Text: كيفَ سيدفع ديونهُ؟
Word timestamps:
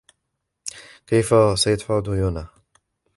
كيفَ 1.07 1.33
سيدفع 1.55 1.99
ديونهُ؟ 1.99 2.49